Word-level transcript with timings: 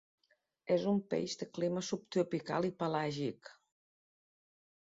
És 0.75 0.85
un 0.91 1.01
peix 1.11 1.35
de 1.41 1.47
clima 1.59 1.85
subtropical 1.89 2.69
i 2.71 2.73
pelàgic. 2.81 3.55